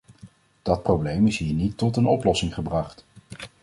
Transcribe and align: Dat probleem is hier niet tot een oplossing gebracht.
Dat 0.61 0.83
probleem 0.83 1.27
is 1.27 1.37
hier 1.37 1.53
niet 1.53 1.77
tot 1.77 1.97
een 1.97 2.05
oplossing 2.07 2.53
gebracht. 2.53 3.05